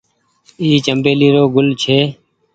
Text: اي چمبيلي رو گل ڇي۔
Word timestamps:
اي 0.61 0.69
چمبيلي 0.85 1.27
رو 1.35 1.43
گل 1.55 1.67
ڇي۔ 1.81 1.99